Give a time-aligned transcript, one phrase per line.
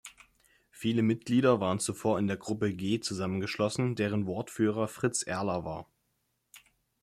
[0.71, 5.91] Viele Mitglieder waren zuvor in der "Gruppe G" zusammengeschlossen, deren Wortführer Fritz Erler war.